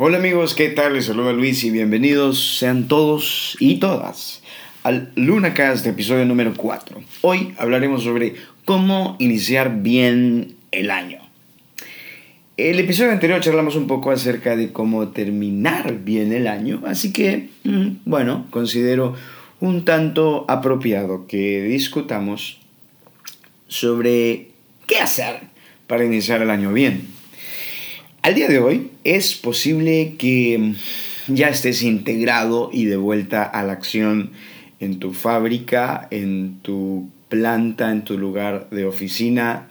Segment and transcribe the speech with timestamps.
[0.00, 0.92] Hola amigos, ¿qué tal?
[0.92, 4.44] Les saluda Luis y bienvenidos sean todos y todas
[4.84, 7.02] al LunaCast episodio número 4.
[7.22, 11.18] Hoy hablaremos sobre cómo iniciar bien el año.
[12.56, 17.48] El episodio anterior charlamos un poco acerca de cómo terminar bien el año, así que,
[17.64, 19.16] mm, bueno, considero
[19.58, 22.60] un tanto apropiado que discutamos
[23.66, 24.52] sobre
[24.86, 25.40] qué hacer
[25.88, 27.17] para iniciar el año bien.
[28.22, 30.74] Al día de hoy es posible que
[31.28, 34.32] ya estés integrado y de vuelta a la acción
[34.80, 39.68] en tu fábrica, en tu planta, en tu lugar de oficina,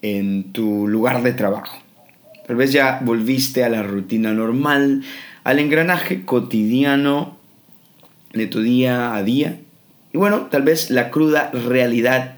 [0.00, 1.78] en tu lugar de trabajo.
[2.46, 5.04] Tal vez ya volviste a la rutina normal,
[5.44, 7.36] al engranaje cotidiano
[8.32, 9.60] de tu día a día.
[10.14, 12.36] Y bueno, tal vez la cruda realidad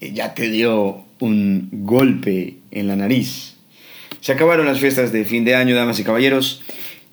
[0.00, 3.57] ya te dio un golpe en la nariz.
[4.20, 6.62] Se acabaron las fiestas de fin de año, damas y caballeros.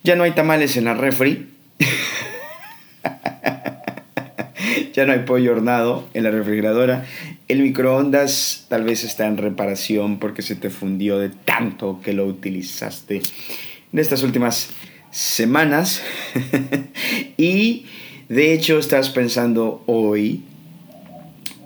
[0.03, 1.49] Ya no hay tamales en la refri.
[4.93, 7.05] ya no hay pollo hornado en la refrigeradora.
[7.47, 12.25] El microondas tal vez está en reparación porque se te fundió de tanto que lo
[12.25, 13.21] utilizaste
[13.93, 14.69] en estas últimas
[15.11, 16.01] semanas.
[17.37, 17.85] y
[18.29, 20.43] de hecho estás pensando hoy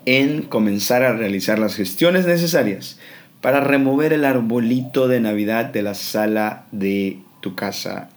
[0.05, 2.99] en comenzar a realizar las gestiones necesarias
[3.41, 8.09] para remover el arbolito de Navidad de la sala de tu casa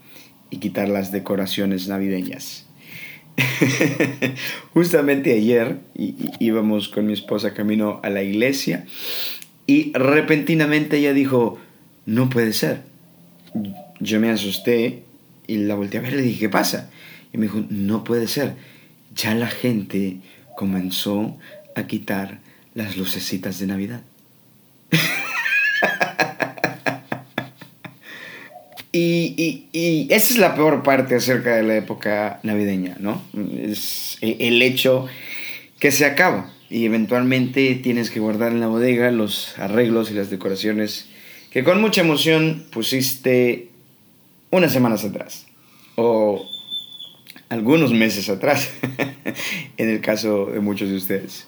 [0.51, 2.67] y quitar las decoraciones navideñas.
[4.75, 5.79] Justamente ayer
[6.39, 8.85] íbamos con mi esposa camino a la iglesia
[9.67, 11.59] y repentinamente ella dijo,
[12.05, 12.83] no puede ser.
[14.01, 15.05] Yo me asusté
[15.47, 16.91] y la volteé a ver y le dije, ¿qué pasa?
[17.33, 18.55] Y me dijo, no puede ser.
[19.15, 20.19] Ya la gente
[20.57, 21.39] comenzó
[21.75, 22.41] a quitar
[22.75, 24.03] las lucecitas de Navidad.
[28.93, 33.23] y, esa es la peor parte acerca de la época navideña, ¿no?
[33.63, 35.07] Es el hecho
[35.79, 40.31] que se acaba y eventualmente tienes que guardar en la bodega los arreglos y las
[40.31, 41.09] decoraciones
[41.51, 43.69] que con mucha emoción pusiste
[44.51, 45.47] unas semanas atrás
[45.97, 46.49] o
[47.51, 48.73] algunos meses atrás,
[49.77, 51.47] en el caso de muchos de ustedes.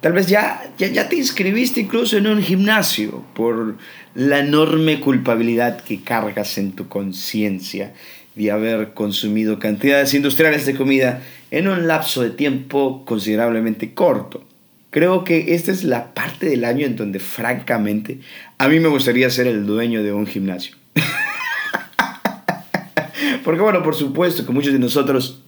[0.00, 3.76] Tal vez ya, ya, te inscribiste incluso en un gimnasio por
[4.14, 7.94] la enorme culpabilidad que cargas en tu conciencia
[8.36, 14.44] de haber consumido cantidades industriales de comida en un lapso de tiempo considerablemente corto.
[14.90, 18.20] Creo que esta es la parte del año en donde francamente
[18.56, 20.76] a mí me gustaría ser el dueño de un gimnasio.
[23.44, 25.42] Porque bueno, por supuesto que muchos de nosotros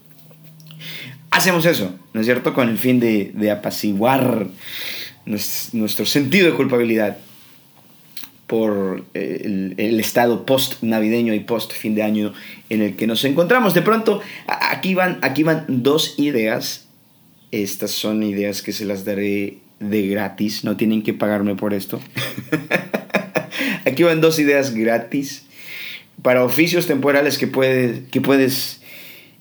[1.30, 2.54] hacemos eso, ¿no es cierto?
[2.54, 4.48] Con el fin de, apaciguar
[5.24, 7.18] nuestro sentido de culpabilidad
[8.46, 12.34] por el, estado post navideño y post fin de año
[12.68, 13.74] en el que nos encontramos.
[13.74, 16.88] De pronto, aquí van, aquí van dos ideas.
[17.52, 22.00] Estas son ideas que se las daré de gratis, no tienen que pagarme por esto.
[23.86, 25.44] aquí van dos ideas gratis
[26.22, 27.50] para oficios temporales que,
[28.10, 28.79] que puedes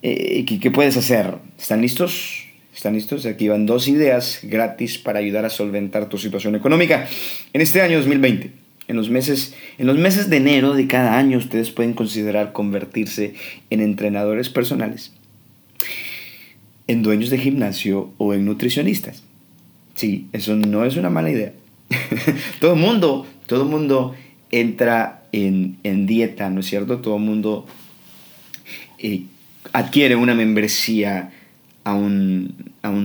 [0.02, 1.34] eh, ¿qué, puedes hacer?
[1.58, 2.44] ¿Están listos?
[2.74, 3.26] ¿Están listos?
[3.26, 7.06] Aquí van dos ideas gratis para ayudar a solventar tu situación económica
[7.52, 8.52] en este año 2020.
[8.88, 13.34] En los, meses, en los meses de enero de cada año ustedes pueden considerar convertirse
[13.68, 15.12] en entrenadores personales,
[16.88, 19.22] en dueños de gimnasio o en nutricionistas.
[19.94, 21.52] Sí, eso no es una mala idea.
[22.60, 24.16] todo el mundo, todo mundo
[24.50, 26.98] entra en, dieta, ¿no es cierto?
[26.98, 27.66] Todo el mundo
[28.98, 29.24] eh,
[29.72, 31.32] adquiere una membresía
[31.84, 32.54] a un,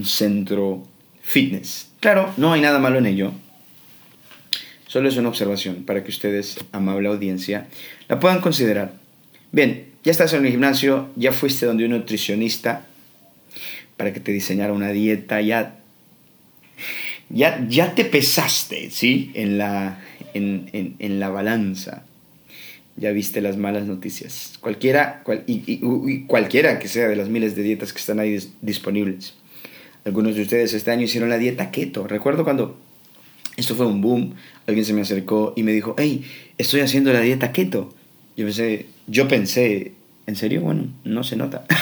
[0.03, 0.88] centro
[1.22, 1.90] fitness.
[2.00, 3.31] Claro, no hay nada malo en ello.
[4.88, 7.68] Solo es una observación para que ustedes, amable audiencia,
[8.08, 8.94] la puedan considerar.
[9.52, 12.86] Bien, ya estás en el gimnasio, ya fuiste donde un nutricionista
[13.97, 15.78] para que te diseñara una dieta, ya,
[17.30, 19.32] ya, ya te pesaste, ¿sí?
[19.34, 20.00] En la,
[20.34, 22.03] en la balanza
[22.98, 24.54] ya viste las malas noticias.
[24.62, 29.34] Cualquiera, y, cualquiera que sea de las miles de dietas que están ahí disponibles.
[30.06, 32.08] Algunos de ustedes este año hicieron la dieta keto.
[32.08, 32.78] Recuerdo cuando
[33.58, 34.36] esto fue un boom,
[34.68, 36.24] alguien se me acercó y me dijo, hey,
[36.58, 37.94] estoy haciendo la dieta keto.
[38.38, 39.94] Yo pensé, yo pensé,
[40.28, 40.62] ¿en serio?
[40.62, 41.66] Bueno, no se nota.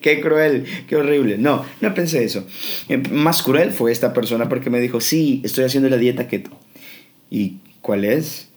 [0.00, 1.38] qué cruel, qué horrible.
[1.38, 2.46] No, no pensé eso.
[2.88, 6.50] Eh, más cruel fue esta persona porque me dijo, sí, estoy haciendo la dieta keto.
[7.30, 8.48] ¿Y ¿Cuál es?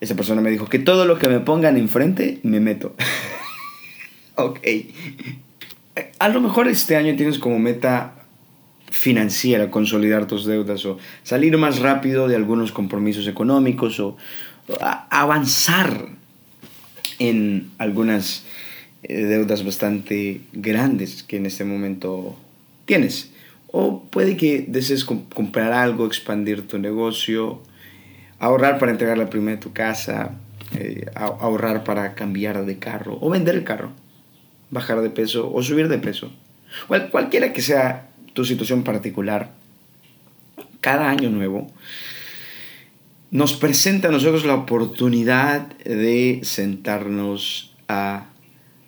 [0.00, 2.94] Esa persona me dijo que todo lo que me pongan enfrente me meto.
[4.36, 4.60] ok.
[6.18, 8.14] A lo mejor este año tienes como meta
[8.90, 14.16] financiera consolidar tus deudas o salir más rápido de algunos compromisos económicos o,
[15.10, 16.06] avanzar
[17.18, 18.44] en algunas
[19.02, 22.36] eh, deudas bastante grandes que en este momento
[22.84, 23.32] tienes.
[23.72, 27.62] O puede que desees comprar algo, expandir tu negocio,
[28.40, 30.32] ahorrar para entregar la primera de tu casa,
[30.74, 33.92] eh, ahorrar para cambiar de carro o vender el carro,
[34.70, 36.32] bajar de peso o subir de peso.
[36.88, 39.52] Cual, cualquiera que sea tu situación particular,
[40.80, 41.70] cada año nuevo
[43.30, 48.26] nos presenta a nosotros la oportunidad de sentarnos a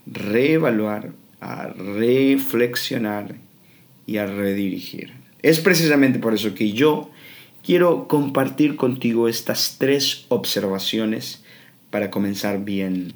[0.06, 3.36] reevaluar, a reflexionar
[4.06, 5.12] y a redirigir.
[5.42, 7.11] Es precisamente por eso que yo
[7.64, 11.42] quiero compartir contigo estas tres observaciones
[11.90, 13.14] para comenzar bien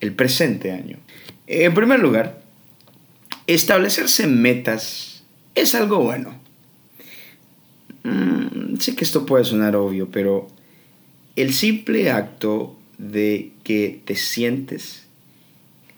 [0.00, 0.98] el presente año.
[1.46, 2.42] En primer lugar,
[3.46, 5.24] establecerse metas
[5.54, 6.34] es algo bueno.
[8.02, 10.48] Mm, sé que esto puede sonar obvio, pero
[11.36, 15.06] el simple acto de que te sientes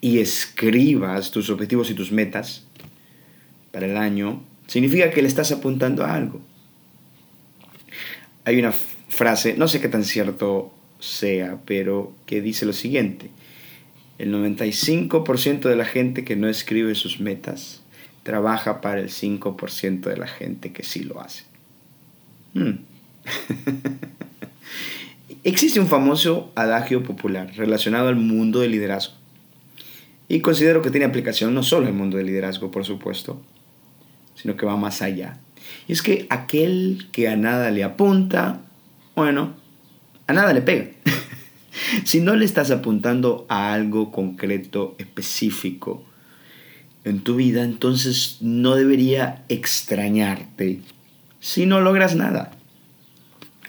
[0.01, 2.65] y escribas tus objetivos y tus metas
[3.73, 6.41] para el año, significa que le estás apuntando a algo.
[8.49, 13.29] Hay una frase, no sé qué tan cierto sea, pero que dice lo siguiente.
[14.17, 17.83] El 95% de la gente que no escribe sus metas
[18.23, 21.45] trabaja para el 5% de la gente que sí lo hace.
[22.55, 22.79] Hmm.
[25.45, 29.13] Existe un famoso adagio popular relacionado al mundo del liderazgo
[30.27, 33.43] y considero que tiene aplicación no solo el mundo del liderazgo, por supuesto,
[34.37, 35.39] sino que va más allá.
[35.87, 38.61] Y es que aquel que a nada le apunta,
[39.15, 39.55] bueno,
[40.27, 40.91] a nada le pega.
[42.05, 46.05] si no le estás apuntando a algo concreto, específico
[47.05, 50.81] en tu vida, entonces no debería extrañarte
[51.41, 52.53] si no logras nada.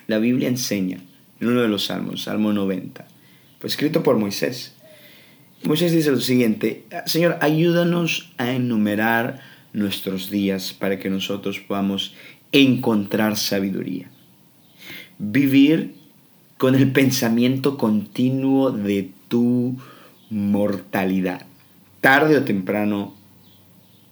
[0.08, 1.00] La Biblia enseña
[1.40, 3.08] en uno de los salmos, Salmo 90,
[3.60, 4.74] fue escrito por Moisés
[5.64, 9.42] Moisés dice lo siguiente, Señor, ayúdanos a enumerar
[9.74, 12.14] nuestros días para que nosotros podamos
[12.52, 14.10] encontrar sabiduría.
[15.18, 15.96] Vivir
[16.58, 19.78] con el pensamiento continuo de tu
[20.30, 21.46] mortalidad.
[22.02, 23.14] Tarde o temprano,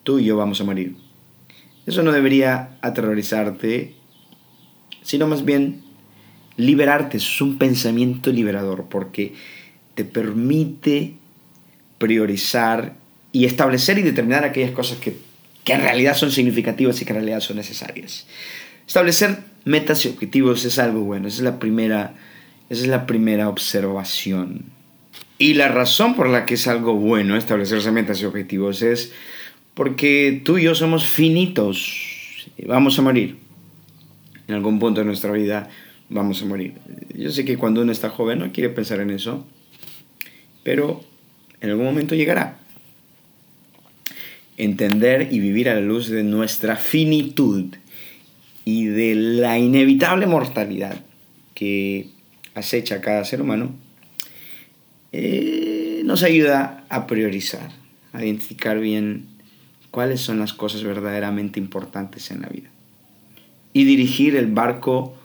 [0.04, 0.96] tú y yo vamos a morir.
[1.86, 3.96] Eso no debería aterrorizarte,
[5.02, 5.84] sino más bien
[6.58, 7.18] liberarte.
[7.18, 9.34] es un pensamiento liberador porque
[9.96, 11.16] te permite
[11.98, 12.96] priorizar
[13.32, 15.18] y establecer y determinar aquellas cosas que,
[15.74, 18.28] en realidad son significativas y que en realidad son necesarias.
[18.86, 22.16] Establecer metas y objetivos es algo bueno, esa es la primera,
[22.70, 24.66] esa es la primera observación.
[25.38, 29.12] Y la razón por la que es algo bueno establecerse metas y objetivos es
[29.74, 33.38] porque tú y yo somos finitos, vamos a morir.
[34.48, 35.70] En algún punto de nuestra vida
[36.10, 36.74] vamos a morir.
[37.14, 39.46] Yo sé que cuando uno está joven no quiere pensar en eso,
[40.64, 41.04] pero
[41.62, 42.57] en algún momento llegará.
[44.58, 47.76] Entender y vivir a la luz de nuestra finitud
[48.66, 51.00] y de la inevitable mortalidad
[51.54, 52.10] que
[52.54, 53.74] acecha a cada ser humano,
[55.12, 57.72] eh, nos ayuda a priorizar,
[58.14, 59.28] a identificar bien
[59.92, 62.70] cuáles son las cosas verdaderamente importantes en la vida
[63.74, 65.16] y dirigir el barco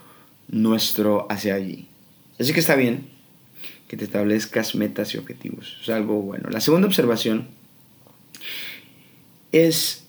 [0.48, 1.86] nuestro hacia allí.
[2.38, 3.08] Así que está bien
[3.88, 5.78] que te establezcas metas y objetivos.
[5.82, 6.48] Es algo bueno.
[6.48, 7.48] La segunda observación
[9.52, 10.04] es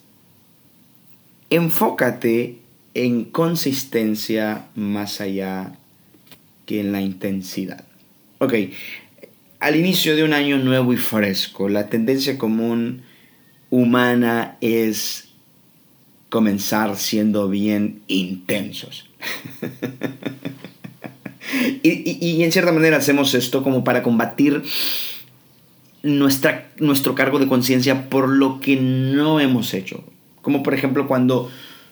[1.49, 2.57] enfócate
[2.93, 5.73] en consistencia más allá
[6.65, 7.83] que en la intensidad.
[8.39, 8.53] Ok,
[9.59, 13.03] al inicio de un año nuevo y fresco, la tendencia común
[13.69, 15.29] humana es
[16.29, 19.09] comenzar siendo bien intensos.
[21.83, 24.63] Y, en cierta manera hacemos esto como para combatir
[26.03, 30.03] nuestra, nuestro cargo de conciencia por lo que no hemos hecho.
[30.41, 31.49] Como por ejemplo cuando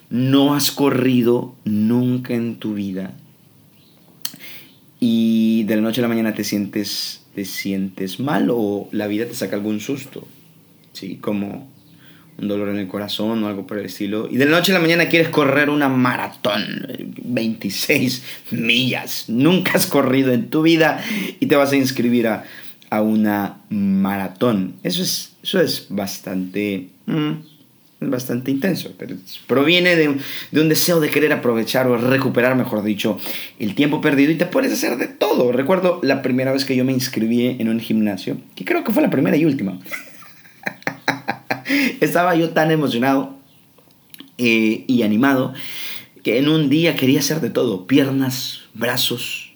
[0.09, 3.13] no has corrido nunca en tu vida
[4.99, 9.25] y de la noche a la mañana te sientes, te sientes mal o la vida
[9.25, 10.27] te saca algún susto.
[10.93, 11.17] ¿sí?
[11.19, 11.71] Como
[12.37, 14.75] un dolor en el corazón o algo por el estilo, y de la noche a
[14.75, 16.87] la mañana quieres correr una maratón,
[17.23, 21.03] 26 millas, nunca has corrido en tu vida
[21.39, 22.45] y te vas a inscribir a,
[22.99, 24.75] una maratón.
[24.83, 26.89] Eso es, eso es bastante...
[27.05, 27.51] Mm,
[28.09, 30.17] bastante intenso, pero proviene de
[30.51, 33.19] de un, deseo de querer aprovechar o recuperar, mejor dicho,
[33.59, 35.51] el tiempo perdido y te puedes hacer de todo.
[35.51, 39.03] Recuerdo la primera vez que yo me inscribí en un gimnasio, que creo que fue
[39.03, 39.79] la primera y última.
[42.01, 43.37] Estaba yo tan emocionado
[44.39, 45.53] eh, y animado
[46.23, 47.85] que en un día quería hacer de todo.
[47.85, 49.53] Piernas, brazos,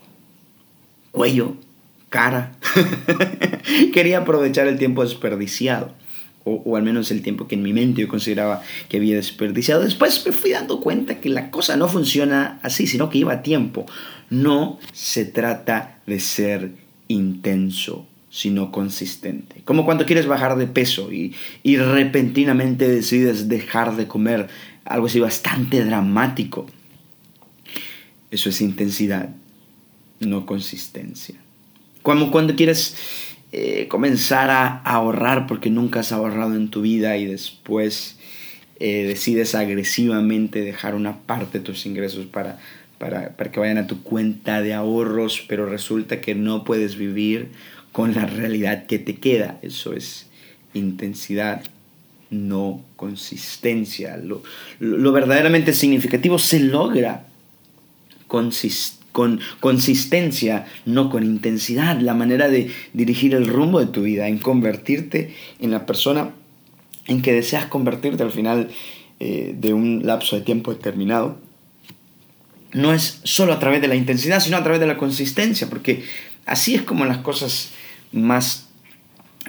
[1.12, 1.56] cuello,
[2.16, 2.54] cara.
[3.94, 5.94] Quería aprovechar el tiempo desperdiciado.
[6.46, 9.82] O, al menos el tiempo que en mi mente yo consideraba que había desperdiciado.
[9.82, 13.86] Después me fui dando cuenta que la cosa no funciona así, sino que lleva tiempo.
[14.30, 16.72] No se trata de ser
[17.10, 19.62] intenso, sino consistente.
[19.66, 24.48] Como cuando quieres bajar de peso y, y repentinamente decides dejar de comer,
[24.86, 26.68] algo así bastante dramático.
[28.32, 29.32] Eso es intensidad,
[30.20, 31.45] no consistencia.
[32.06, 32.96] Como cuando quieres
[33.52, 38.20] eh, comenzar a ahorrar porque nunca has ahorrado en tu vida y después
[38.80, 42.60] eh, decides agresivamente dejar una parte de tus ingresos para,
[43.00, 47.50] para, para que vayan a tu cuenta de ahorros, pero resulta que no puedes vivir
[47.92, 49.58] con la realidad que te queda.
[49.64, 50.28] Eso es
[50.76, 51.64] intensidad,
[52.30, 54.18] no consistencia.
[54.18, 54.44] Lo,
[54.78, 57.26] lo verdaderamente significativo se logra
[58.28, 64.28] consist con consistencia, no con intensidad, la manera de dirigir el rumbo de tu vida,
[64.28, 66.32] en convertirte en la persona
[67.08, 68.72] en que deseas convertirte al final
[69.22, 71.40] eh, de un lapso de tiempo determinado.
[72.74, 76.04] No es solo a través de la intensidad, sino a través de la consistencia, porque
[76.46, 77.72] así es como las cosas
[78.12, 78.68] más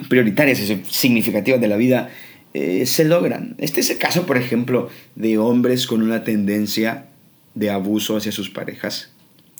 [0.07, 2.09] prioritarias y significativas de la vida
[2.53, 3.55] eh, se logran.
[3.57, 7.07] Este es el caso, por ejemplo, de hombres con una tendencia
[7.53, 9.11] de abuso hacia sus parejas,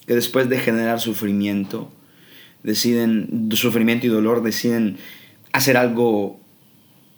[0.08, 1.92] que después de generar sufrimiento,
[2.64, 4.98] deciden, sufrimiento y dolor, deciden
[5.52, 6.40] hacer algo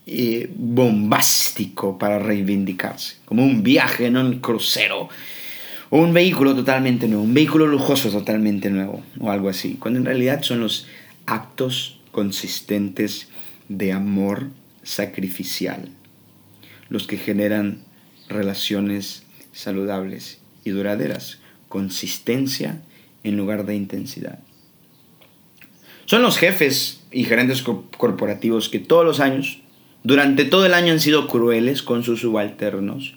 [0.05, 5.07] eh, bombástico para reivindicarse, como un viaje en un crucero,
[5.91, 10.05] o un vehículo totalmente nuevo, un vehículo lujoso totalmente nuevo, o algo así, cuando en
[10.05, 10.87] realidad son los
[11.25, 13.29] actos consistentes
[13.69, 14.49] de amor
[14.83, 15.89] sacrificial
[16.89, 17.83] los que generan
[18.27, 21.38] relaciones saludables y duraderas
[21.69, 22.81] consistencia
[23.23, 24.39] en lugar de intensidad.
[26.05, 29.61] Son los jefes y gerentes corporativos que todos los años,
[30.03, 33.13] durante todo el año han sido crueles con sus subalternos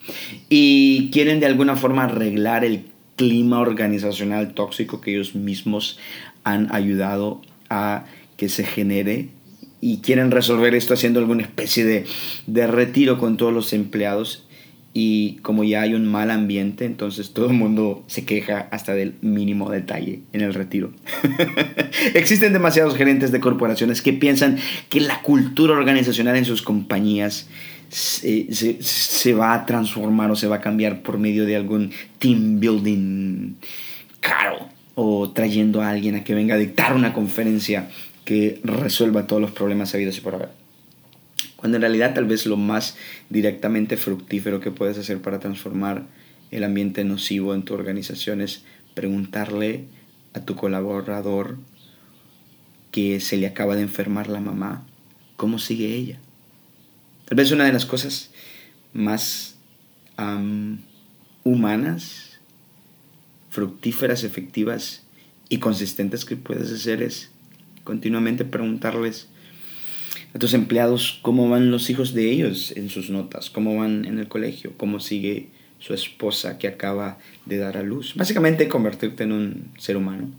[0.48, 2.84] y quieren de alguna forma arreglar el
[3.16, 5.98] clima organizacional tóxico que ellos mismos
[6.44, 7.40] han ayudado
[7.70, 8.04] a
[8.36, 9.28] que se genere
[9.80, 12.04] y quieren resolver esto haciendo alguna especie de,
[12.46, 14.44] de retiro con todos los empleados
[14.94, 19.14] y como ya hay un mal ambiente, entonces todo el mundo se queja hasta del
[19.22, 20.92] mínimo detalle en el retiro.
[22.14, 24.58] Existen demasiados gerentes de corporaciones que piensan
[24.90, 27.48] que la cultura organizacional en sus compañías
[27.88, 33.54] se, va a transformar o se va a cambiar por medio de algún team building
[34.20, 37.88] caro o trayendo a alguien a que venga a dictar una conferencia
[38.24, 40.61] que resuelva todos los problemas habidos y por haber.
[41.62, 42.96] Cuando en realidad tal vez lo más
[43.30, 46.08] directamente fructífero que puedes hacer para transformar
[46.50, 48.64] el ambiente nocivo en tu organización es
[48.94, 49.84] preguntarle
[50.34, 51.58] a tu colaborador
[52.90, 54.84] que se le acaba de enfermar la mamá,
[55.36, 56.18] ¿cómo sigue ella?
[57.26, 58.32] Tal vez una de las cosas
[58.92, 59.54] más
[61.44, 62.40] humanas,
[63.50, 65.04] fructíferas, efectivas
[65.48, 67.30] y consistentes que puedes hacer es
[67.84, 69.28] continuamente preguntarles
[70.34, 74.18] a tus empleados cómo van los hijos de ellos en sus notas, cómo van en
[74.18, 75.48] el colegio, cómo sigue
[75.78, 78.14] su esposa que acaba de dar a luz.
[78.14, 80.30] Básicamente convertirte en un ser humano.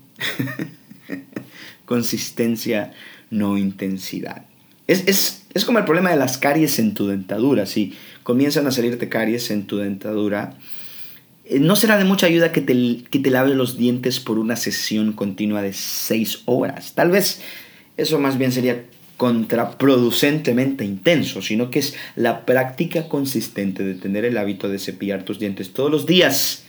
[1.84, 2.92] Consistencia,
[3.30, 4.46] no intensidad.
[4.86, 7.66] Es, es, es, como el problema de las caries en tu dentadura.
[7.66, 10.56] Si comienzan a salirte caries en tu dentadura,
[11.44, 14.56] eh, no será de mucha ayuda que te, que te laves los dientes por una
[14.56, 16.94] sesión continua de seis horas.
[16.94, 17.42] Tal vez
[17.98, 18.82] eso más bien sería
[19.16, 25.38] contraproducentemente intenso, sino que es la práctica consistente de tener el hábito de cepillar tus
[25.38, 26.64] dientes todos los días.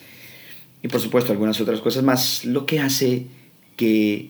[0.84, 3.26] Y por supuesto algunas otras cosas más, lo que hace
[3.76, 4.30] que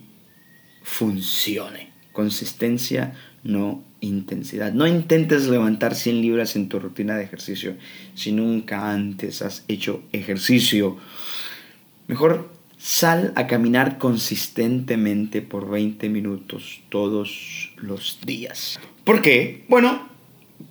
[0.83, 1.89] funcione.
[2.13, 4.71] Consistencia, no intensidad.
[4.71, 7.75] No intentes levantar 100 libras en tu rutina de ejercicio
[8.13, 10.97] si nunca antes has hecho ejercicio.
[12.07, 12.54] Mejor
[12.87, 18.79] Sal a caminar consistentemente por 20 minutos todos los días.
[19.03, 19.63] ¿Por qué?
[19.67, 20.07] Bueno,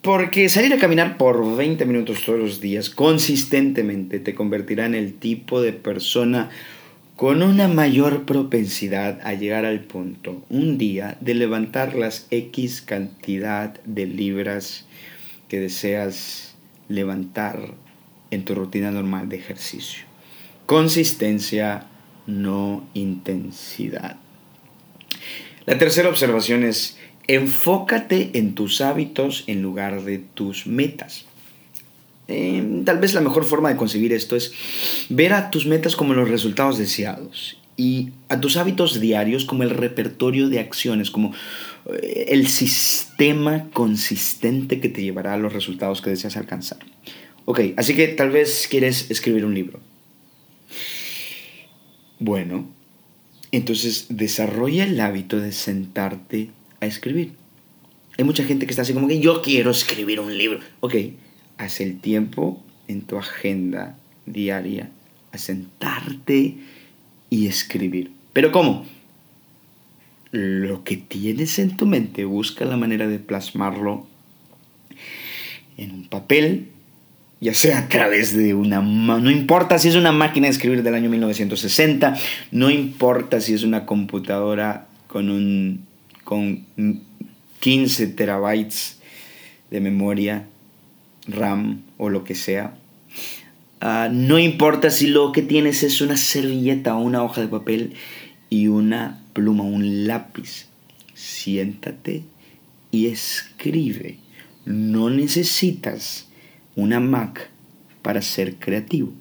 [0.01, 5.15] porque salir a caminar por 20 minutos todos los días consistentemente te convertirá en el
[5.15, 6.51] tipo de persona
[7.17, 13.83] con una mayor propensidad a llegar al punto un día de levantar las X cantidad
[13.83, 14.87] de libras
[15.49, 16.55] que deseas
[16.89, 17.75] levantar
[18.31, 20.05] en tu rutina normal de ejercicio.
[20.67, 21.89] Consistencia
[22.27, 24.17] no intensidad.
[25.67, 31.25] La tercera observación es, enfócate en tus hábitos en lugar de tus metas.
[32.27, 34.53] Em, tal vez la mejor forma de concebir esto es
[35.11, 39.71] ver a tus metas como los resultados deseados y a tus hábitos diarios como el
[39.71, 41.35] repertorio de acciones, como
[41.93, 46.79] eh, el sistema consistente que te llevará a los resultados que deseas alcanzar.
[47.45, 49.81] Ok, así que tal vez quieres escribir un libro.
[52.19, 52.67] Bueno,
[53.53, 57.33] entonces desarrolla el hábito de sentarte a escribir.
[58.17, 60.61] Hay mucha gente que está así como que yo quiero escribir un libro.
[60.81, 60.95] Ok,
[61.59, 64.91] haz el tiempo en tu agenda diaria
[65.33, 66.57] a sentarte
[67.31, 68.13] y escribir.
[68.33, 68.87] ¿Pero cómo?
[70.31, 74.07] Lo que tienes en tu mente, busca la manera de plasmarlo
[75.77, 76.69] en un papel,
[77.45, 78.81] ya sea a través de una...
[78.81, 82.17] No importa si es una máquina de escribir del año 1960,
[82.53, 85.85] no importa si es una computadora con un...
[86.25, 86.65] con
[87.61, 88.99] 15 terabytes
[89.71, 90.47] de memoria,
[91.27, 92.79] RAM o lo que sea.
[93.79, 97.93] Ah, no importa si lo que tienes es una servilleta o una hoja de papel
[98.49, 100.69] y una pluma, un lápiz.
[101.13, 102.23] Siéntate
[102.91, 104.17] y escribe.
[104.65, 106.29] No necesitas
[106.77, 107.51] una Mac
[108.03, 109.13] para ser creativo.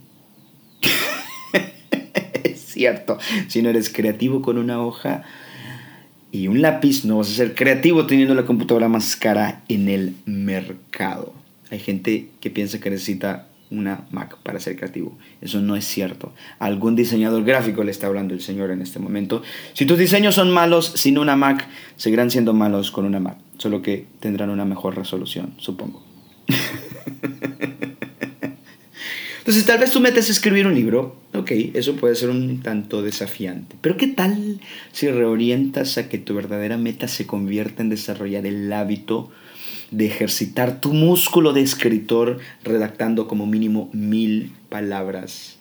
[2.44, 3.18] es cierto,
[3.48, 5.24] si no eres creativo con una hoja
[6.32, 10.16] y un lápiz, no vas a ser creativo teniendo la computadora más cara en el
[10.26, 11.34] mercado.
[11.70, 15.18] Hay gente que piensa que necesita una Mac para ser creativo.
[15.42, 16.34] Eso no es cierto.
[16.60, 19.42] Algún diseñador gráfico le está hablando el señor en este momento.
[19.74, 23.38] Si tus diseños son malos sin una Mac, seguirán siendo malos con una Mac.
[23.58, 26.13] Solo que tendrán una mejor resolución, supongo.
[29.40, 31.18] Entonces, tal vez tú metes a escribir un libro.
[31.34, 33.76] Ok, eso puede ser un tanto desafiante.
[33.82, 34.62] Pero ¿qué tal
[34.94, 39.32] si reorientas a que tu verdadera meta se convierta en desarrollar el hábito
[39.94, 45.58] de ejercitar tu músculo de escritor redactando como mínimo mil palabras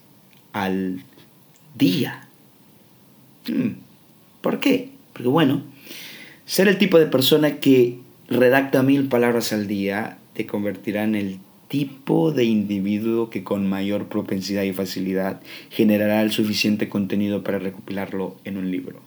[0.52, 1.02] al
[1.74, 2.28] día.
[3.46, 3.72] Hmm,
[4.40, 4.90] ¿Por qué?
[5.12, 5.62] Porque bueno,
[6.46, 7.98] ser el tipo de persona que
[8.28, 14.08] redacta mil palabras al día te convertirá en el tipo de individuo que con mayor
[14.08, 15.40] propensidad y facilidad
[15.70, 19.00] generará el suficiente contenido para recopilarlo en un libro.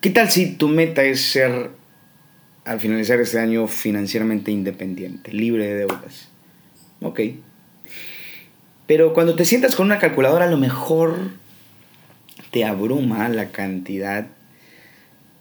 [0.00, 1.70] ¿Qué tal si tu meta es ser
[2.68, 6.28] al finalizar este año financieramente independiente, libre de deudas.
[7.00, 7.20] Ok.
[8.86, 11.30] Pero cuando te sientas con una calculadora, a lo mejor
[12.50, 14.26] te abruma la cantidad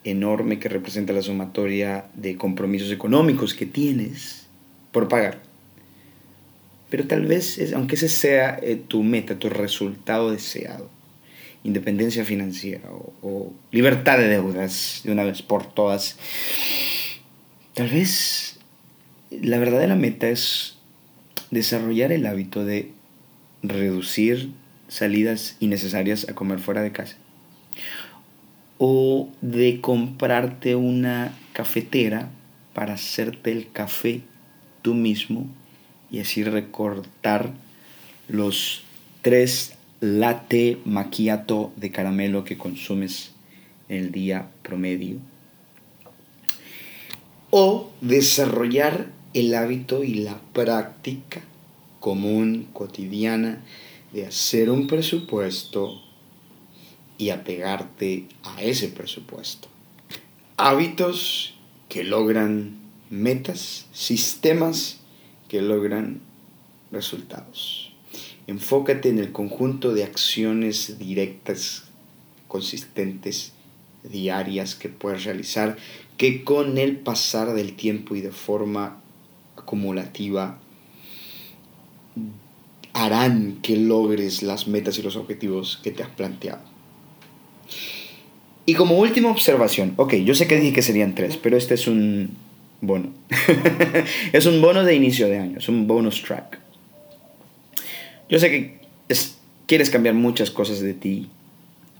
[0.05, 4.46] enorme que representa la sumatoria de compromisos económicos que tienes
[4.91, 5.39] por pagar.
[6.89, 10.89] Pero tal vez, aunque ese sea eh, tu meta, tu resultado deseado,
[11.63, 16.17] independencia financiera o, o libertad de deudas de una vez por todas,
[17.77, 18.57] Tal vez
[19.29, 20.77] la verdadera meta es
[21.51, 22.89] desarrollar el hábito de
[23.61, 24.49] reducir
[24.87, 27.17] salidas innecesarias a comer fuera de casa.
[28.79, 32.31] O de comprarte una cafetera
[32.73, 34.21] para hacerte el café
[34.87, 35.45] tú mismo
[36.09, 37.51] y así recortar
[38.29, 38.83] los
[39.21, 43.33] tres latte macchiato de caramelo que consumes
[43.89, 45.17] en el día promedio
[47.49, 51.41] o desarrollar el hábito y la práctica
[51.99, 53.61] común, cotidiana,
[54.13, 56.01] de hacer un presupuesto
[57.17, 59.67] y apegarte a ese presupuesto.
[60.55, 61.55] Hábitos
[61.89, 64.99] que logran metas, sistemas
[65.47, 66.21] que logran
[66.91, 67.93] resultados.
[68.47, 71.85] Enfócate en el conjunto de acciones directas,
[72.47, 73.53] consistentes,
[74.03, 75.77] diarias que puedes realizar
[76.17, 79.01] que con el pasar del tiempo y de forma
[79.57, 80.59] acumulativa
[82.93, 86.61] harán que logres las metas y los objetivos que te has planteado.
[88.65, 91.87] Y como última observación, ok, yo sé que dije que serían tres, pero este es
[91.87, 92.35] un
[92.81, 93.11] bono.
[94.33, 96.59] es un bono de inicio de año, es un bonus track.
[98.29, 98.77] Yo sé que
[99.65, 101.29] quieres cambiar muchas cosas de ti,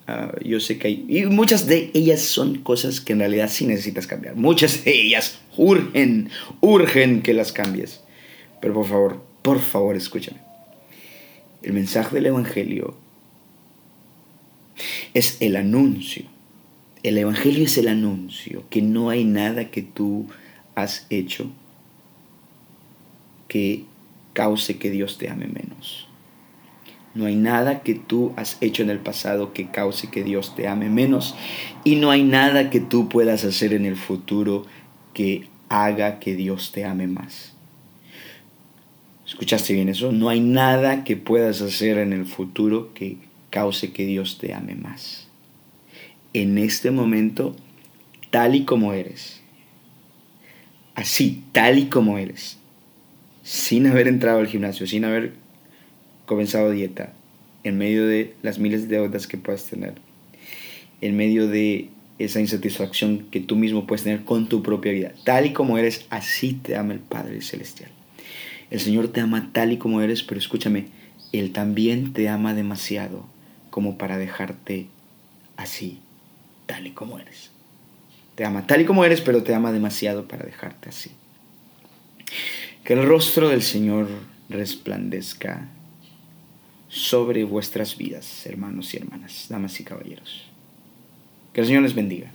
[0.10, 3.68] Ah, yo sé que hay, y muchas de ellas son cosas que en realidad sí
[3.68, 4.38] necesitas cambiar.
[4.38, 6.30] Muchas de ellas urgen,
[6.62, 8.00] urgen que las cambies.
[8.62, 10.40] Pero por favor, por favor, escúchame.
[11.62, 12.96] El mensaje del Evangelio
[15.14, 16.24] es el anuncio.
[17.04, 20.28] El Evangelio es el anuncio que no hay nada que tú
[20.78, 21.50] has hecho
[23.48, 23.86] que
[24.34, 26.08] cause que Dios te ame menos.
[27.16, 30.68] No hay nada que tú has hecho en el pasado que cause que Dios te
[30.68, 31.34] ame menos.
[31.84, 34.68] Y no hay nada que tú puedas hacer en el futuro
[35.16, 37.54] que haga que Dios te ame más.
[39.26, 40.12] ¿Escuchaste bien eso?
[40.12, 43.18] No hay nada que puedas hacer en el futuro que
[43.50, 45.28] cause que Dios te ame más.
[46.34, 47.56] En este momento,
[48.30, 49.42] tal y como eres,
[50.98, 52.58] así, tal y como eres,
[53.44, 55.34] sin haber entrado al gimnasio, sin haber
[56.26, 57.14] comenzado dieta,
[57.64, 59.94] en medio de las miles de deudas que puedas tener,
[61.00, 65.12] en medio de esa insatisfacción que tú mismo puedes tener con tu propia vida.
[65.24, 67.92] Tal y como eres, así te ama el Padre Celestial.
[68.72, 70.88] El Señor te ama tal y como eres, pero escúchame,
[71.32, 73.24] Él también te ama demasiado
[73.70, 74.88] como para dejarte
[75.58, 76.00] así,
[76.66, 77.52] tal y como eres.
[78.38, 81.10] Te ama tal y como eres, pero te ama demasiado para dejarte así.
[82.84, 84.08] Que el rostro del Señor
[84.48, 85.70] resplandezca
[86.88, 90.44] sobre vuestras vidas, hermanos y hermanas, damas y caballeros.
[91.52, 92.30] Que el Señor les bendiga.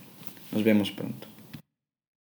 [0.51, 1.29] Nos vemos pronto.